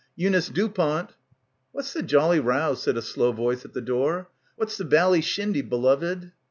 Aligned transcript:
"Eunice 0.15 0.49
Dupont!" 0.49 1.11
"What's 1.73 1.93
the 1.93 2.01
jolly 2.01 2.39
row?" 2.39 2.73
said 2.73 2.97
a 2.97 3.03
slow 3.03 3.31
voice 3.31 3.65
at 3.65 3.73
the 3.73 3.81
door. 3.81 4.29
"Wot's 4.57 4.75
the 4.75 4.83
bally 4.83 5.21
shindy, 5.21 5.61
beloved?" 5.61 6.31